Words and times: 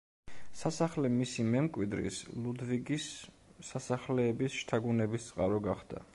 სასახლე 0.61 1.11
მისი 1.17 1.45
მემკვიდრის, 1.55 2.17
ლუდვიგის 2.47 3.07
სასახლეების 3.71 4.61
შთაგონების 4.63 5.31
წყარო 5.33 5.63
გახდა. 5.71 6.07